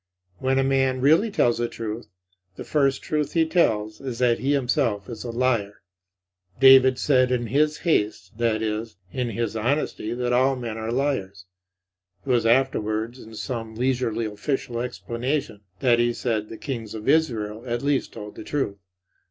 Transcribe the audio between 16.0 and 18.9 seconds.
said the Kings of Israel at least told the truth.